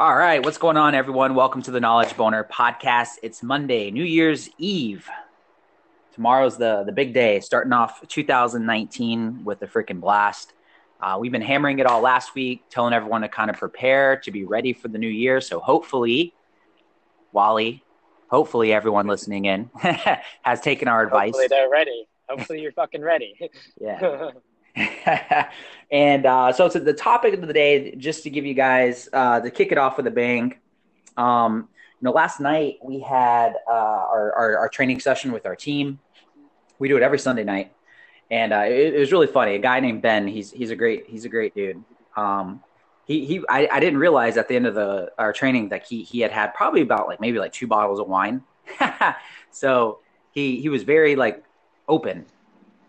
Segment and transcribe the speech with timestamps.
[0.00, 1.34] All right, what's going on, everyone?
[1.34, 3.14] Welcome to the Knowledge Boner podcast.
[3.20, 5.10] It's Monday, New Year's Eve.
[6.12, 10.52] Tomorrow's the the big day, starting off 2019 with a freaking blast.
[11.00, 14.30] Uh, we've been hammering it all last week, telling everyone to kind of prepare to
[14.30, 15.40] be ready for the new year.
[15.40, 16.32] So hopefully,
[17.32, 17.82] Wally,
[18.28, 19.68] hopefully everyone listening in
[20.42, 21.30] has taken our advice.
[21.30, 22.06] Hopefully they're ready.
[22.28, 23.34] Hopefully you're fucking ready.
[23.80, 24.30] Yeah.
[25.90, 29.40] and uh, so, so the topic of the day, just to give you guys uh,
[29.40, 30.54] to kick it off with a bang.
[31.16, 31.68] Um,
[32.00, 35.98] you know, last night we had uh, our, our, our training session with our team.
[36.78, 37.72] We do it every Sunday night,
[38.30, 39.56] and uh, it, it, was really funny.
[39.56, 40.28] A guy named Ben.
[40.28, 41.82] He's he's a great he's a great dude.
[42.16, 42.62] Um,
[43.04, 46.04] he he I, I didn't realize at the end of the our training that he
[46.04, 48.42] he had had probably about like maybe like two bottles of wine.
[49.50, 49.98] so
[50.30, 51.42] he he was very like
[51.88, 52.26] open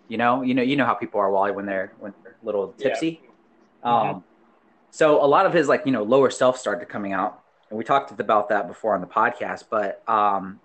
[0.10, 2.46] you know, you know, you know how people are, Wally, when they're when they're a
[2.46, 3.22] little tipsy.
[3.84, 3.90] Yeah.
[3.90, 4.20] Um, mm-hmm.
[4.92, 7.86] So a lot of his like you know lower self started coming out, and we
[7.86, 9.66] talked about that before on the podcast.
[9.70, 10.60] But um,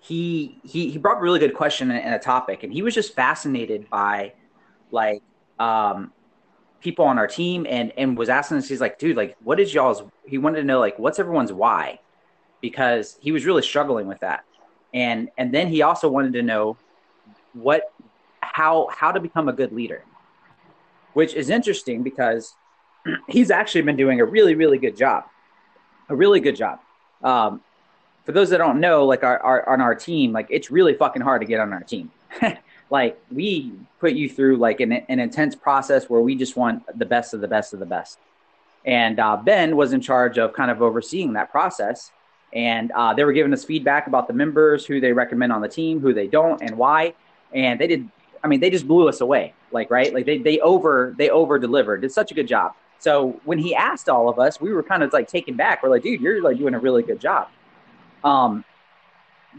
[0.00, 3.14] he he he brought a really good question and a topic, and he was just
[3.14, 4.32] fascinated by
[4.90, 5.22] like
[5.60, 6.12] um,
[6.80, 9.72] people on our team, and and was asking us, he's like, dude, like, what is
[9.72, 10.02] y'all's?
[10.26, 12.00] He wanted to know like, what's everyone's why,
[12.60, 14.44] because he was really struggling with that,
[14.92, 16.76] and and then he also wanted to know
[17.52, 17.92] what
[18.60, 20.04] how how to become a good leader,
[21.14, 22.54] which is interesting because
[23.28, 25.24] he's actually been doing a really really good job,
[26.10, 26.78] a really good job.
[27.22, 27.62] Um,
[28.26, 31.22] for those that don't know, like our, our on our team, like it's really fucking
[31.22, 32.10] hard to get on our team.
[32.90, 37.06] like we put you through like an, an intense process where we just want the
[37.06, 38.18] best of the best of the best.
[38.84, 42.10] And uh, Ben was in charge of kind of overseeing that process.
[42.52, 45.68] And uh, they were giving us feedback about the members, who they recommend on the
[45.68, 47.14] team, who they don't, and why.
[47.52, 48.08] And they did
[48.42, 49.54] I mean, they just blew us away.
[49.72, 50.12] Like, right?
[50.12, 52.02] Like they they over they over delivered.
[52.02, 52.72] Did such a good job.
[52.98, 55.82] So when he asked all of us, we were kind of like taken back.
[55.82, 57.48] We're like, dude, you're like doing a really good job.
[58.22, 58.64] Um,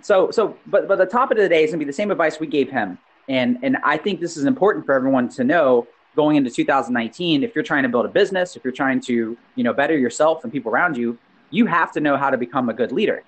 [0.01, 2.39] so so but but the topic of the day is gonna be the same advice
[2.39, 6.37] we gave him, and and I think this is important for everyone to know going
[6.37, 7.43] into 2019.
[7.43, 10.43] If you're trying to build a business, if you're trying to you know better yourself
[10.43, 11.17] and people around you,
[11.49, 13.23] you have to know how to become a good leader.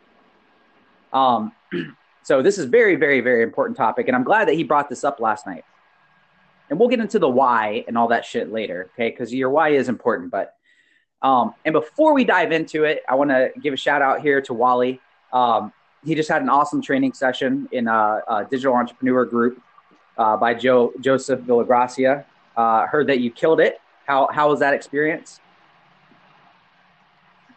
[1.12, 1.52] Um,
[2.24, 5.04] So this is very, very, very important topic, and I'm glad that he brought this
[5.04, 5.66] up last night.
[6.70, 9.10] And we'll get into the why and all that shit later, okay?
[9.10, 10.32] Because your why is important.
[10.32, 10.56] But
[11.22, 14.42] um, and before we dive into it, I want to give a shout out here
[14.42, 15.00] to Wally.
[15.32, 15.72] Um,
[16.06, 19.62] he just had an awesome training session in a, a digital entrepreneur group
[20.18, 22.26] uh, by Joe Joseph Villagracia.
[22.56, 23.80] Uh, heard that you killed it.
[24.06, 25.40] How how was that experience?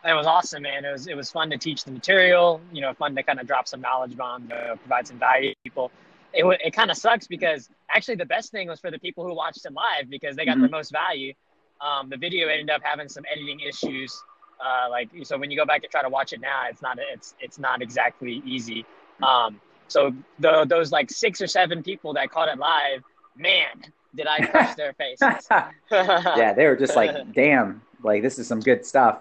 [0.07, 0.85] It was awesome, man.
[0.85, 2.61] It was it was fun to teach the material.
[2.73, 5.57] You know, fun to kind of drop some knowledge bomb, to provide some value to
[5.65, 5.91] people.
[6.33, 9.35] It it kind of sucks because actually the best thing was for the people who
[9.35, 10.63] watched it live because they got mm-hmm.
[10.63, 11.33] the most value.
[11.81, 14.23] Um, the video ended up having some editing issues.
[14.65, 16.99] Uh, like so, when you go back to try to watch it now, it's not
[17.13, 18.87] it's it's not exactly easy.
[19.23, 23.03] Um, so the, those like six or seven people that caught it live,
[23.37, 23.83] man,
[24.15, 25.47] did I crush their faces.
[25.91, 29.21] yeah, they were just like, damn, like this is some good stuff.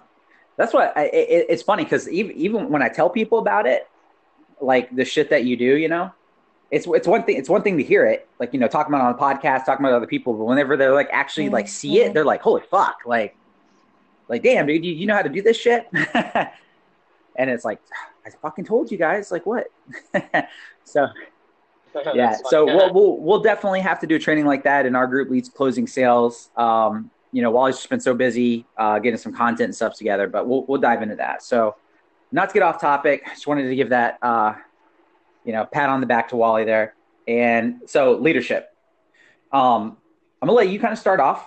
[0.57, 3.87] That's what I, it, it's funny because even even when I tell people about it,
[4.61, 6.11] like the shit that you do, you know,
[6.71, 9.05] it's it's one thing it's one thing to hear it, like you know, talking about
[9.05, 12.13] on a podcast, talking about other people, but whenever they're like actually like see it,
[12.13, 13.35] they're like, holy fuck, like,
[14.29, 17.79] like damn, dude, you, you know how to do this shit, and it's like,
[18.25, 19.67] I fucking told you guys, like what?
[20.83, 21.07] so
[22.13, 25.29] yeah, so we'll, we'll we'll definitely have to do training like that in our group.
[25.29, 26.49] Leads closing sales.
[26.57, 30.29] Um, you know, Wally's just been so busy uh, getting some content and stuff together,
[30.29, 31.43] but we'll, we'll dive into that.
[31.43, 31.75] So,
[32.31, 34.53] not to get off topic, just wanted to give that, uh,
[35.43, 36.95] you know, pat on the back to Wally there.
[37.27, 38.73] And so, leadership.
[39.51, 39.97] Um,
[40.41, 41.45] I'm gonna let you kind of start off.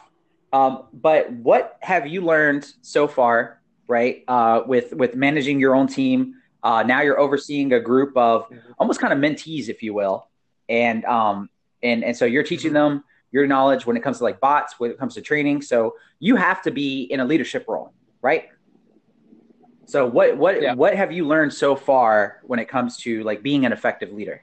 [0.53, 4.25] Um, but what have you learned so far, right?
[4.29, 6.35] Uh, with with managing your own team.
[6.63, 8.73] Uh, now you're overseeing a group of mm-hmm.
[8.79, 10.29] almost kind of mentees, if you will,
[10.69, 11.49] and um,
[11.83, 12.97] and and so you're teaching mm-hmm.
[12.97, 15.63] them your knowledge when it comes to like bots, when it comes to training.
[15.63, 18.49] So you have to be in a leadership role, right?
[19.87, 20.75] So what what yeah.
[20.75, 24.43] what have you learned so far when it comes to like being an effective leader?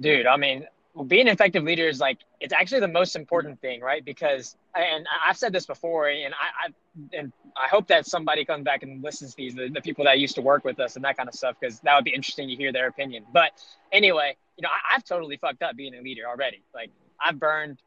[0.00, 0.66] Dude, I mean,
[1.04, 4.04] being an effective leader is like it's actually the most important thing, right?
[4.04, 8.64] Because and I've said this before, and I, I and I hope that somebody comes
[8.64, 11.04] back and listens to these, the, the people that used to work with us and
[11.04, 13.24] that kind of stuff, because that would be interesting to hear their opinion.
[13.32, 13.52] But
[13.92, 16.62] anyway, you know, I, have totally fucked up being a leader already.
[16.74, 16.90] Like
[17.20, 17.78] I've burned,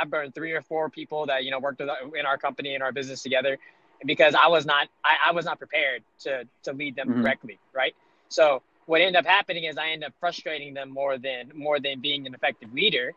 [0.00, 2.82] I've burned three or four people that you know worked with, in our company in
[2.82, 3.58] our business together,
[4.04, 7.22] because I was not, I, I was not prepared to to lead them mm-hmm.
[7.22, 7.94] correctly, right?
[8.28, 12.00] So what ended up happening is I ended up frustrating them more than more than
[12.00, 13.12] being an effective leader,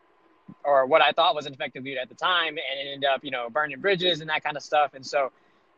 [0.64, 3.24] or what I thought was an effective leader at the time, and it ended up
[3.24, 4.94] you know burning bridges and that kind of stuff.
[4.94, 5.32] And so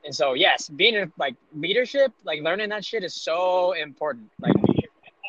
[0.05, 4.31] And so, yes, being in like leadership, like learning that shit is so important.
[4.41, 4.55] Like,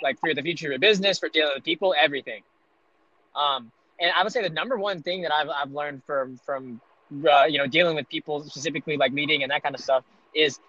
[0.03, 2.43] like for the future of your business, for dealing with people, everything.
[3.35, 6.81] Um, and I would say the number one thing that I've I've learned from from
[7.27, 10.03] uh, you know dealing with people specifically like meeting and that kind of stuff
[10.35, 10.59] is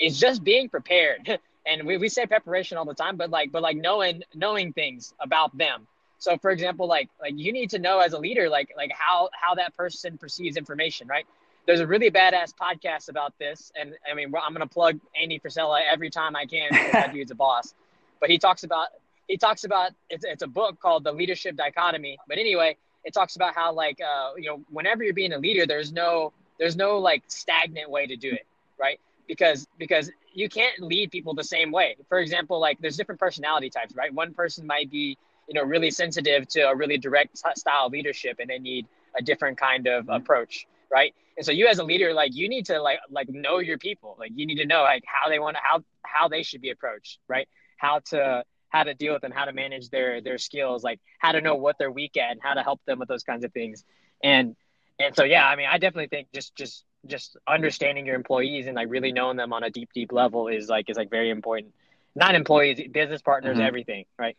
[0.00, 1.40] is just being prepared.
[1.68, 5.14] and we, we say preparation all the time, but like but like knowing knowing things
[5.20, 5.86] about them.
[6.18, 9.28] So for example, like like you need to know as a leader, like like how
[9.32, 11.26] how that person perceives information, right?
[11.68, 15.80] there's a really badass podcast about this, and I mean, I'm gonna plug Andy Frisella
[15.92, 16.70] every time I can.
[16.92, 17.74] that dude's a boss,
[18.20, 18.88] but he talks about
[19.28, 22.16] he talks about it's it's a book called The Leadership Dichotomy.
[22.26, 25.66] But anyway, it talks about how like uh, you know whenever you're being a leader,
[25.66, 28.46] there's no there's no like stagnant way to do it,
[28.80, 28.98] right?
[29.26, 31.96] Because because you can't lead people the same way.
[32.08, 34.14] For example, like there's different personality types, right?
[34.14, 35.18] One person might be
[35.48, 38.86] you know really sensitive to a really direct style of leadership, and they need
[39.18, 40.12] a different kind of mm-hmm.
[40.12, 41.12] approach, right?
[41.36, 44.16] And so you as a leader, like you need to like like know your people.
[44.16, 46.70] Like you need to know like how they want to how how they should be
[46.70, 47.48] approached, right?
[47.76, 51.32] How to how to deal with them, how to manage their their skills, like how
[51.32, 53.52] to know what they're weak at and how to help them with those kinds of
[53.52, 53.84] things.
[54.22, 54.54] And
[55.00, 58.76] and so yeah, I mean, I definitely think just just just understanding your employees and
[58.76, 61.72] like really knowing them on a deep deep level is like is like very important.
[62.14, 63.66] Not employees, business partners, mm-hmm.
[63.66, 64.36] everything, right?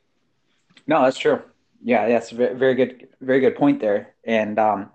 [0.88, 1.41] No, that's true.
[1.81, 4.13] Yeah, that's very good, very good point there.
[4.25, 4.89] And um,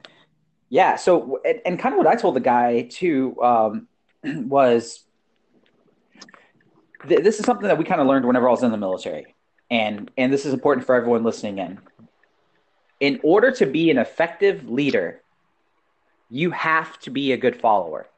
[0.69, 0.97] yeah.
[0.97, 3.89] So, and, and, kind of what I told the guy too um,
[4.25, 5.05] was
[7.09, 9.35] th- this is something that we kind of learned whenever I was in the military,
[9.71, 11.79] and and this is important for everyone listening in.
[13.01, 15.23] In order to be an effective leader,
[16.35, 18.09] you have to be a good follower.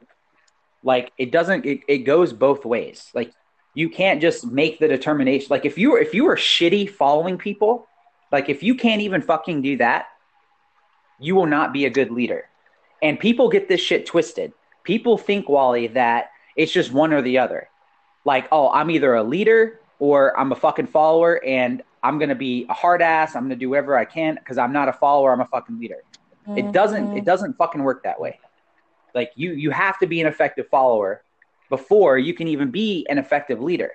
[0.81, 3.11] Like it doesn't, it, it goes both ways.
[3.13, 3.31] Like
[3.75, 5.47] you can't just make the determination.
[5.51, 7.87] Like if you were if you were shitty following people,
[8.31, 10.07] like if you can't even fucking do that,
[11.19, 12.49] you will not be a good leader.
[13.03, 14.51] And people get this shit twisted.
[14.83, 17.69] People think, Wally, that it's just one or the other.
[18.25, 22.35] Like, oh, I'm either a leader or I'm a fucking follower and I'm going to
[22.35, 23.35] be a hard ass.
[23.35, 25.31] I'm going to do whatever I can because I'm not a follower.
[25.31, 26.01] I'm a fucking leader.
[26.47, 26.57] Mm-hmm.
[26.57, 28.39] It doesn't, it doesn't fucking work that way.
[29.13, 31.23] Like you, you have to be an effective follower
[31.69, 33.91] before you can even be an effective leader.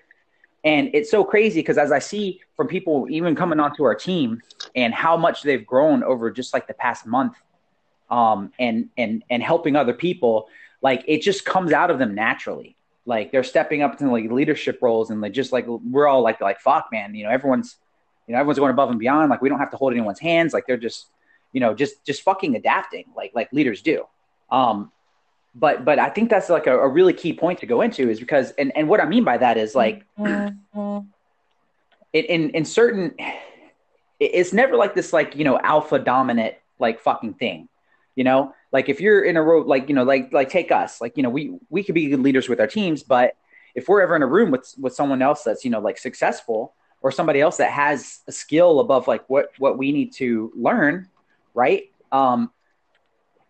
[0.65, 4.41] And it's so crazy because as I see from people even coming onto our team
[4.77, 7.35] and how much they've grown over just like the past month,
[8.11, 10.49] um, and and and helping other people,
[10.81, 12.77] like it just comes out of them naturally.
[13.07, 16.41] Like they're stepping up to like leadership roles, and like just like we're all like
[16.41, 17.77] like fuck, man, you know, everyone's
[18.29, 19.31] you know everyone's going above and beyond.
[19.31, 20.53] Like we don't have to hold anyone's hands.
[20.53, 21.09] Like they're just
[21.53, 24.07] you know just just fucking adapting, like like leaders do.
[24.51, 24.93] Um,
[25.55, 28.19] but but I think that's like a, a, really key point to go into is
[28.19, 30.05] because and and what I mean by that is like
[32.13, 33.15] in, in in certain
[34.19, 37.69] it's never like this like you know alpha dominant like fucking thing
[38.15, 41.01] you know like if you're in a row like you know like like take us
[41.01, 43.37] like you know we we could be good leaders with our teams but
[43.75, 46.75] if we're ever in a room with with someone else that's you know like successful
[47.03, 51.09] or somebody else that has a skill above like what what we need to learn
[51.55, 51.85] right?
[52.11, 52.51] Um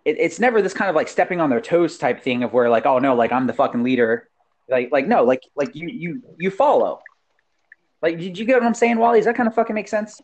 [0.05, 2.69] it, it's never this kind of like stepping on their toes type thing of where
[2.69, 4.29] like oh no like i'm the fucking leader.
[4.69, 7.01] Like like no like like you you you follow.
[8.01, 9.19] Like did you get what i'm saying wally?
[9.19, 10.21] Does that kind of fucking make sense?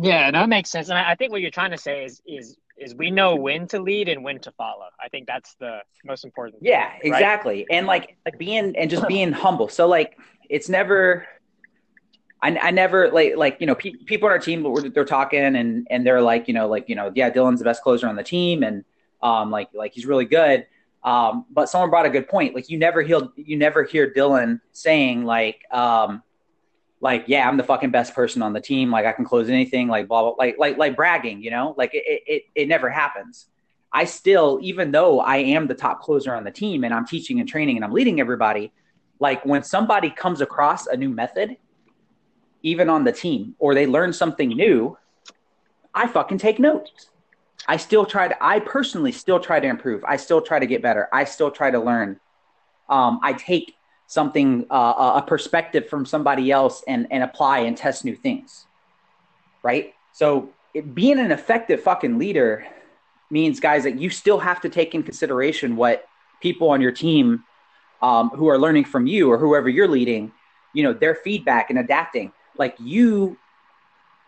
[0.00, 0.88] Yeah that makes sense.
[0.88, 3.80] And i think what you're trying to say is is is we know when to
[3.80, 4.86] lead and when to follow.
[5.02, 7.66] I think that's the most important yeah thing, exactly.
[7.70, 7.78] Right?
[7.78, 9.68] and like like being and just being humble.
[9.68, 11.26] So like it's never
[12.46, 15.86] I, I never like like you know pe- people on our team they're talking and
[15.90, 18.22] and they're like you know like you know yeah Dylan's the best closer on the
[18.22, 18.84] team and
[19.20, 20.66] um like like he's really good.
[21.02, 22.54] Um but someone brought a good point.
[22.54, 26.22] Like you never hear you never hear Dylan saying like um
[27.00, 28.92] like yeah I'm the fucking best person on the team.
[28.92, 31.74] Like I can close anything like blah blah like like like bragging you know?
[31.76, 33.46] Like it it it never happens.
[33.92, 37.40] I still even though I am the top closer on the team and I'm teaching
[37.40, 38.72] and training and I'm leading everybody
[39.18, 41.56] like when somebody comes across a new method
[42.66, 44.98] even on the team, or they learn something new,
[45.94, 47.10] I fucking take notes.
[47.68, 50.02] I still try to, I personally still try to improve.
[50.04, 51.08] I still try to get better.
[51.12, 52.18] I still try to learn.
[52.88, 53.76] Um, I take
[54.08, 58.66] something, uh, a perspective from somebody else and, and apply and test new things.
[59.62, 59.94] Right.
[60.12, 62.66] So it, being an effective fucking leader
[63.30, 66.08] means, guys, that you still have to take in consideration what
[66.40, 67.44] people on your team
[68.02, 70.32] um, who are learning from you or whoever you're leading,
[70.74, 73.36] you know, their feedback and adapting like you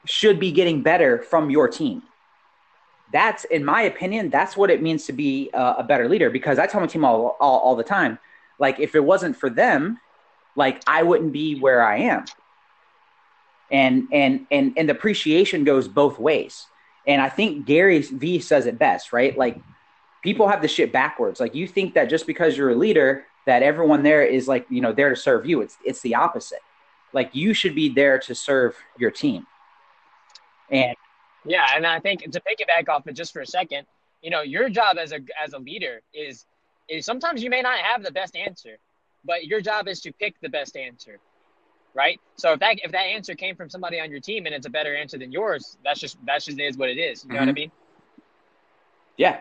[0.04, 2.02] should be getting better from your team.
[3.12, 6.30] That's, in my opinion, that's what it means to be a, a better leader.
[6.30, 8.18] Because I tell my team all, all, all the time,
[8.58, 9.98] like if it wasn't for them,
[10.56, 12.24] like I wouldn't be where I am.
[13.70, 16.66] And and and and the appreciation goes both ways.
[17.06, 19.36] And I think Gary Vee says it best, right?
[19.36, 19.60] Like
[20.22, 21.38] people have the shit backwards.
[21.38, 24.80] Like you think that just because you're a leader, that everyone there is like you
[24.80, 25.60] know there to serve you.
[25.60, 26.60] It's it's the opposite.
[27.12, 29.46] Like you should be there to serve your team.
[30.70, 30.94] And
[31.44, 33.86] yeah, and I think to piggyback off it just for a second,
[34.22, 36.44] you know, your job as a as a leader is
[36.88, 38.78] is sometimes you may not have the best answer,
[39.24, 41.18] but your job is to pick the best answer.
[41.94, 42.20] Right?
[42.36, 44.70] So if that if that answer came from somebody on your team and it's a
[44.70, 47.24] better answer than yours, that's just that's just is what it is.
[47.24, 47.40] You know mm-hmm.
[47.40, 47.54] what I mm-hmm.
[47.54, 47.72] mean?
[49.16, 49.38] Yeah.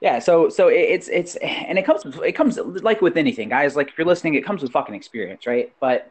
[0.00, 3.76] Yeah, so so it's it's and it comes it comes like with anything, guys.
[3.76, 5.72] Like if you're listening, it comes with fucking experience, right?
[5.78, 6.10] But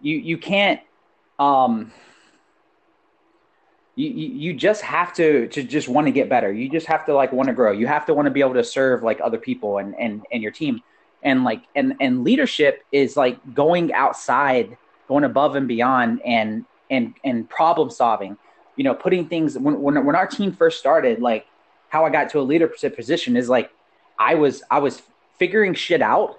[0.00, 0.80] you you can't
[1.38, 1.92] um
[3.98, 6.52] you, you just have to to just want to get better.
[6.52, 7.72] You just have to like want to grow.
[7.72, 10.40] You have to want to be able to serve like other people and and and
[10.40, 10.80] your team.
[11.24, 14.76] And like and and leadership is like going outside,
[15.08, 18.36] going above and beyond and and and problem solving.
[18.76, 21.46] You know, putting things when when when our team first started, like
[21.88, 23.72] how I got to a leadership position is like
[24.16, 25.02] I was I was
[25.38, 26.36] figuring shit out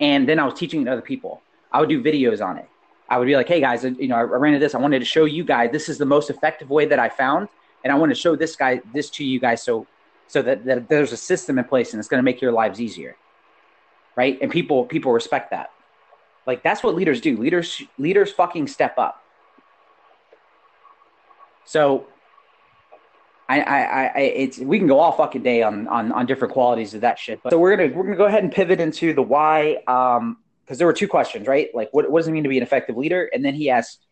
[0.00, 1.42] and then I was teaching other people.
[1.70, 2.68] I would do videos on it.
[3.08, 4.74] I would be like, hey guys, you know, I ran into this.
[4.74, 7.48] I wanted to show you guys this is the most effective way that I found,
[7.82, 9.86] and I want to show this guy this to you guys so
[10.26, 12.80] so that, that there's a system in place and it's going to make your lives
[12.80, 13.16] easier,
[14.16, 14.38] right?
[14.40, 15.70] And people people respect that.
[16.46, 17.36] Like that's what leaders do.
[17.36, 19.22] Leaders leaders fucking step up.
[21.64, 22.06] So
[23.48, 26.94] I, I, I, it's we can go all fucking day on, on on different qualities
[26.94, 27.42] of that shit.
[27.42, 29.82] But so we're gonna we're gonna go ahead and pivot into the why.
[29.86, 31.68] Um, because there were two questions, right?
[31.74, 33.28] Like, what, what does it mean to be an effective leader?
[33.32, 34.06] And then he asked,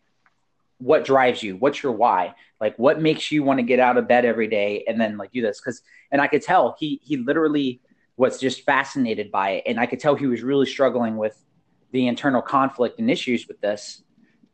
[0.77, 1.55] what drives you?
[1.55, 2.35] What's your why?
[2.59, 5.31] Like, what makes you want to get out of bed every day and then like
[5.31, 5.59] do this?
[5.59, 5.81] Because,
[6.11, 7.81] and I could tell he he literally
[8.17, 11.41] was just fascinated by it, and I could tell he was really struggling with
[11.91, 14.03] the internal conflict and issues with this.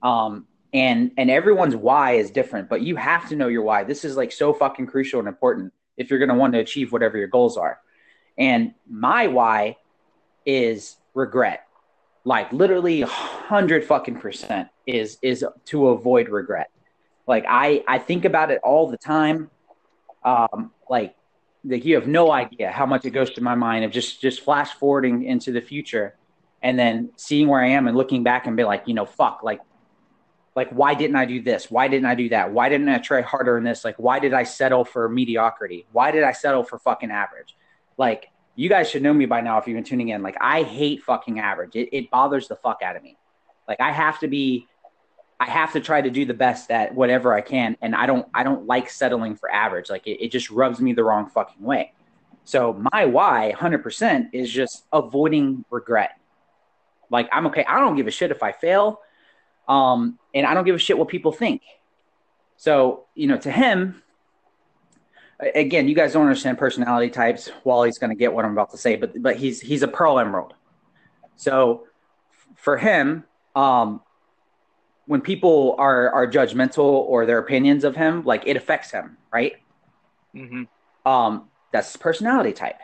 [0.02, 3.84] Um, and and everyone's why is different, but you have to know your why.
[3.84, 6.92] This is like so fucking crucial and important if you're going to want to achieve
[6.92, 7.80] whatever your goals are.
[8.38, 9.78] And my why
[10.46, 11.66] is regret
[12.26, 16.70] like literally hundred fucking percent is is to avoid regret.
[17.28, 19.50] Like I I think about it all the time.
[20.24, 21.16] Um, like
[21.64, 24.42] like you have no idea how much it goes to my mind of just just
[24.42, 26.16] flash forwarding into the future,
[26.62, 29.42] and then seeing where I am and looking back and be like, you know, fuck,
[29.44, 29.62] like
[30.56, 31.72] like why didn't I do this?
[31.72, 32.52] Why didn't I do that?
[32.52, 33.86] Why didn't I try harder in this?
[33.86, 35.86] Like why did I settle for mediocrity?
[35.92, 37.56] Why did I settle for fucking average?
[37.98, 38.30] Like
[38.60, 40.22] you guys should know me by now if you've been tuning in.
[40.22, 41.78] Like I hate fucking average.
[41.78, 43.16] It, it bothers the fuck out of me.
[43.70, 44.68] Like I have to be,
[45.40, 48.28] I have to try to do the best at whatever I can, and I don't,
[48.34, 49.90] I don't like settling for average.
[49.90, 51.94] Like it, it just rubs me the wrong fucking way.
[52.44, 56.20] So my why, hundred percent, is just avoiding regret.
[57.10, 57.64] Like I'm okay.
[57.64, 59.00] I don't give a shit if I fail,
[59.70, 61.62] um, and I don't give a shit what people think.
[62.58, 64.04] So you know, to him,
[65.40, 67.52] again, you guys don't understand personality types.
[67.64, 70.20] Wally's going to get what I'm about to say, but but he's he's a pearl
[70.20, 70.54] emerald.
[71.36, 71.88] So
[72.56, 73.24] for him,
[73.56, 74.02] um,
[75.06, 79.54] when people are are judgmental or their opinions of him, like it affects him, right?
[80.36, 81.10] Mm-hmm.
[81.10, 82.78] Um, that's his personality type.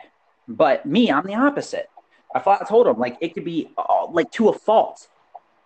[0.48, 1.90] But me, I'm the opposite.
[2.34, 5.08] I thought I told him like it could be uh, like to a fault.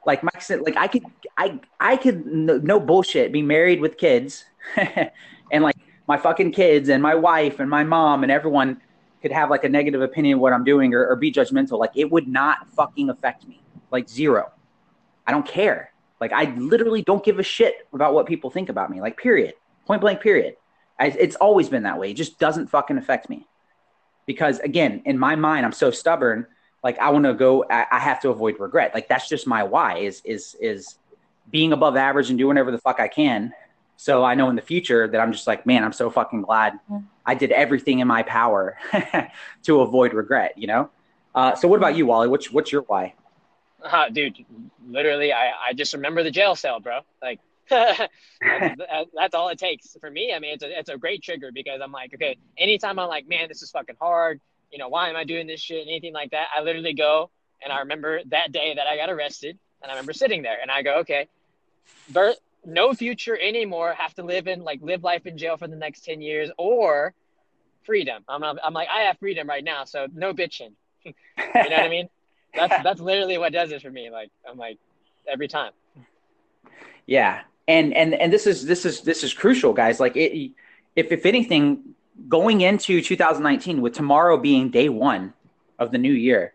[0.06, 1.04] Like Mike said, like I could
[1.36, 4.44] I I could no, no bullshit be married with kids
[4.76, 5.76] and like
[6.10, 8.80] my fucking kids and my wife and my mom and everyone
[9.22, 11.92] could have like a negative opinion of what I'm doing or, or be judgmental, like
[11.94, 13.62] it would not fucking affect me.
[13.92, 14.50] Like zero.
[15.24, 15.92] I don't care.
[16.20, 19.00] Like I literally don't give a shit about what people think about me.
[19.00, 19.54] Like period.
[19.86, 20.56] Point blank period.
[20.98, 22.10] I, it's always been that way.
[22.10, 23.46] It just doesn't fucking affect me.
[24.26, 26.44] Because again, in my mind, I'm so stubborn.
[26.82, 27.64] Like I want to go.
[27.70, 28.94] I, I have to avoid regret.
[28.94, 29.98] Like that's just my why.
[29.98, 30.98] Is is is
[31.52, 33.52] being above average and doing whatever the fuck I can
[34.00, 36.80] so I know in the future that I'm just like, man, I'm so fucking glad
[37.26, 38.78] I did everything in my power
[39.64, 40.88] to avoid regret, you know?
[41.34, 42.26] Uh, so what about you, Wally?
[42.26, 43.12] What's, what's your why?
[43.82, 44.42] Uh, dude,
[44.88, 47.00] literally, I, I just remember the jail cell, bro.
[47.20, 48.00] Like, that's,
[49.14, 50.32] that's, all it takes for me.
[50.32, 53.28] I mean, it's a, it's a great trigger because I'm like, okay, anytime I'm like,
[53.28, 54.40] man, this is fucking hard.
[54.72, 55.86] You know, why am I doing this shit?
[55.86, 56.46] Anything like that.
[56.56, 57.28] I literally go
[57.62, 60.70] and I remember that day that I got arrested and I remember sitting there and
[60.70, 61.28] I go, okay,
[62.08, 65.76] birth, no future anymore, have to live in like live life in jail for the
[65.76, 67.14] next 10 years or
[67.84, 68.22] freedom.
[68.28, 69.84] I'm, I'm like, I have freedom right now.
[69.84, 70.72] So no bitching.
[71.04, 72.08] you know what I mean?
[72.54, 74.10] That's, that's literally what does it for me.
[74.10, 74.78] Like, I'm like
[75.26, 75.72] every time.
[77.06, 77.42] Yeah.
[77.66, 80.00] And, and, and this is, this is, this is crucial guys.
[80.00, 80.52] Like it,
[80.96, 81.94] if, if anything
[82.28, 85.32] going into 2019 with tomorrow being day one
[85.78, 86.52] of the new year,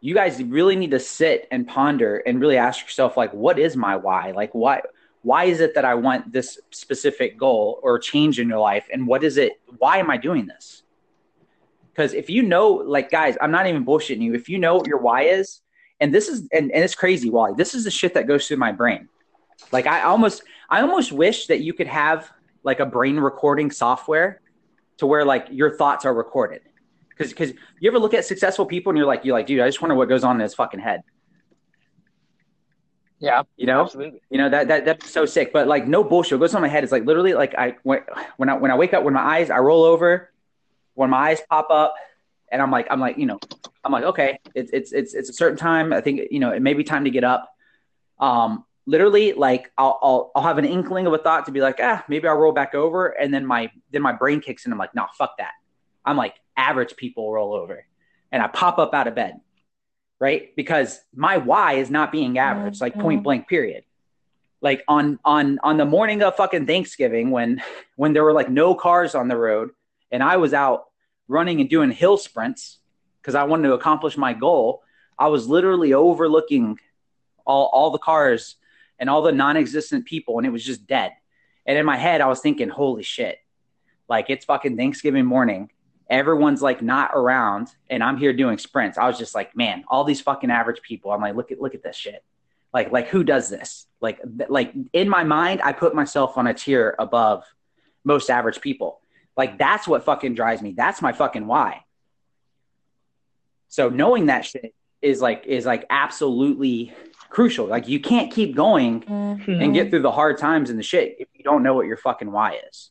[0.00, 3.76] you guys really need to sit and ponder and really ask yourself like what is
[3.76, 4.80] my why like why
[5.26, 8.86] why is it that I want this specific goal or change in your life?
[8.92, 9.54] And what is it?
[9.78, 10.84] Why am I doing this?
[11.90, 14.34] Because if you know, like, guys, I'm not even bullshitting you.
[14.34, 15.62] If you know what your why is,
[15.98, 18.58] and this is, and, and it's crazy, Wally, this is the shit that goes through
[18.58, 19.08] my brain.
[19.72, 22.30] Like, I almost, I almost wish that you could have
[22.62, 24.40] like a brain recording software
[24.98, 26.60] to where like your thoughts are recorded.
[27.08, 29.66] Because, because you ever look at successful people and you're like, you're like, dude, I
[29.66, 31.02] just wonder what goes on in his fucking head.
[33.18, 34.20] Yeah, you know, absolutely.
[34.28, 35.52] You know that that that's so sick.
[35.52, 36.38] But like no bullshit.
[36.38, 38.00] What goes on my head is like literally like I when
[38.36, 40.30] when I when I wake up when my eyes I roll over,
[40.94, 41.94] when my eyes pop up,
[42.52, 43.38] and I'm like I'm like you know
[43.84, 45.92] I'm like okay it's it's it's it's a certain time.
[45.94, 47.50] I think you know it may be time to get up.
[48.18, 51.78] Um, literally like I'll I'll I'll have an inkling of a thought to be like
[51.80, 54.72] ah maybe I'll roll back over, and then my then my brain kicks in.
[54.72, 55.52] I'm like nah fuck that.
[56.04, 57.86] I'm like average people roll over,
[58.30, 59.40] and I pop up out of bed
[60.18, 60.54] right?
[60.56, 63.24] Because my why is not being average, like point mm-hmm.
[63.24, 63.84] blank, period.
[64.60, 67.62] Like on on on the morning of fucking Thanksgiving, when
[67.96, 69.70] when there were like no cars on the road,
[70.10, 70.86] and I was out
[71.28, 72.78] running and doing hill sprints
[73.20, 74.82] because I wanted to accomplish my goal,
[75.18, 76.78] I was literally overlooking
[77.44, 78.56] all all the cars
[78.98, 81.12] and all the non-existent people, and it was just dead.
[81.66, 83.38] And in my head, I was thinking, "Holy shit!"
[84.08, 85.70] Like it's fucking Thanksgiving morning,
[86.08, 88.98] everyone's like not around and I'm here doing sprints.
[88.98, 91.10] I was just like, man, all these fucking average people.
[91.10, 92.24] I'm like, look at look at this shit.
[92.72, 93.86] Like like who does this?
[94.00, 97.44] Like like in my mind, I put myself on a tier above
[98.04, 99.00] most average people.
[99.36, 100.72] Like that's what fucking drives me.
[100.76, 101.82] That's my fucking why.
[103.68, 106.92] So knowing that shit is like is like absolutely
[107.28, 107.66] crucial.
[107.66, 109.50] Like you can't keep going mm-hmm.
[109.50, 111.96] and get through the hard times and the shit if you don't know what your
[111.96, 112.90] fucking why is.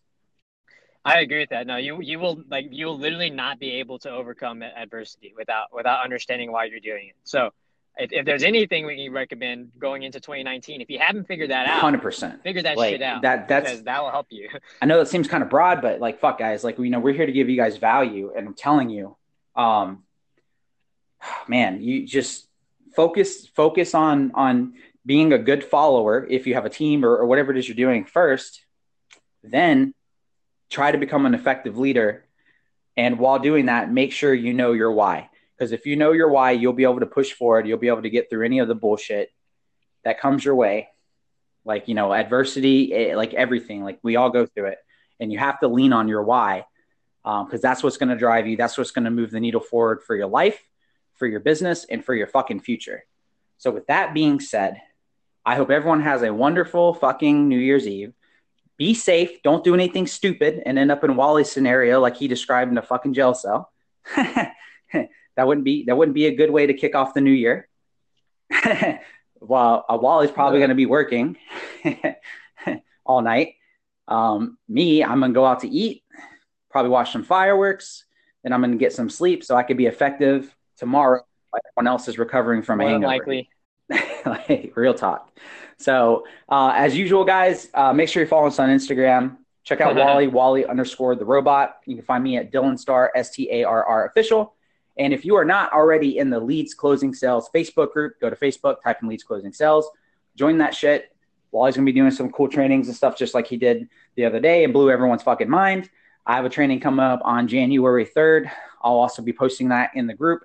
[1.06, 1.68] I agree with that.
[1.68, 5.68] No, you you will like you will literally not be able to overcome adversity without
[5.72, 7.16] without understanding why you're doing it.
[7.24, 7.52] So,
[7.96, 11.68] if, if there's anything we can recommend going into 2019, if you haven't figured that
[11.68, 13.22] out, hundred percent, figure that like, shit out.
[13.22, 14.50] That that's that will help you.
[14.82, 17.14] I know that seems kind of broad, but like fuck, guys, like you know we're
[17.14, 19.16] here to give you guys value, and I'm telling you,
[19.56, 20.04] um,
[21.48, 22.48] man, you just
[22.96, 24.74] focus focus on on
[25.06, 27.76] being a good follower if you have a team or, or whatever it is you're
[27.76, 28.66] doing first,
[29.44, 29.94] then
[30.70, 32.26] try to become an effective leader.
[32.98, 35.30] And while doing that, make sure you know your why.
[35.58, 37.68] Because if you know your why, you'll be able to push forward.
[37.68, 39.32] You'll be able to get through any of the bullshit
[40.04, 40.90] that comes your way.
[41.64, 44.78] Like, you know, adversity, eh, like everything, like we all go through it.
[45.20, 46.66] And you have to lean on your why
[47.26, 48.56] because um, that's what's going to drive you.
[48.56, 50.62] That's what's going to move the needle forward for your life,
[51.16, 53.04] for your business, and for your fucking future.
[53.58, 54.80] So, with that being said,
[55.44, 58.14] I hope everyone has a wonderful fucking New Year's Eve
[58.78, 59.42] be safe.
[59.44, 62.82] Don't do anything stupid and end up in Wally's scenario like he described in a
[62.82, 63.72] fucking jail cell.
[64.16, 64.58] that
[65.38, 67.68] wouldn't be that wouldn't be a good way to kick off the new year.
[69.40, 71.38] While uh, Wally's probably going to be working
[73.06, 73.56] all night.
[74.08, 76.04] Um, me, I'm gonna go out to eat,
[76.70, 78.06] probably watch some fireworks,
[78.44, 81.22] then I'm gonna get some sleep so I could be effective tomorrow.
[81.52, 83.08] Like everyone else is recovering from More a hangover.
[83.08, 83.50] Likely.
[84.26, 85.38] like, real talk.
[85.78, 89.38] So uh, as usual, guys, uh, make sure you follow us on Instagram.
[89.64, 91.78] Check out Wally, Wally underscore the robot.
[91.86, 94.54] You can find me at Dylan Starr, S T A R R official.
[94.98, 98.36] And if you are not already in the Leads Closing Sales Facebook group, go to
[98.36, 99.90] Facebook, type in Leads Closing Sales,
[100.36, 101.12] join that shit.
[101.52, 104.40] Wally's gonna be doing some cool trainings and stuff just like he did the other
[104.40, 105.90] day and blew everyone's fucking mind.
[106.26, 108.50] I have a training coming up on January 3rd.
[108.82, 110.44] I'll also be posting that in the group.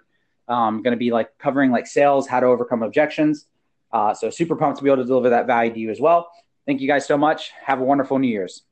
[0.50, 3.46] I'm um, going to be like covering like sales, how to overcome objections.
[3.92, 6.28] Uh, so super pumped to be able to deliver that value to you as well.
[6.66, 7.52] Thank you guys so much.
[7.64, 8.62] Have a wonderful New Year's.